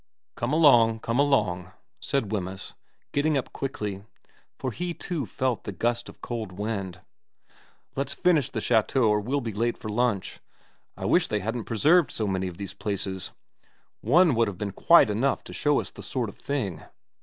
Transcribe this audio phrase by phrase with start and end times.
[0.35, 2.73] 'Come along, come along,' said Wemyss,
[3.11, 4.03] getting up quickly,
[4.57, 7.01] for he too felt the gust of cold wind.'
[7.95, 10.39] Let's finish the chateau or we'll be late for lunch.
[10.97, 13.29] I wish they hadn't preserved so many of these places
[14.01, 16.81] one would have been quite enough to show us the sort of thing.'